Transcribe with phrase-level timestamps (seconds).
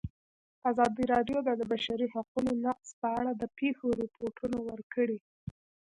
[0.69, 5.17] ازادي راډیو د د بشري حقونو نقض په اړه د پېښو رپوټونه ورکړي.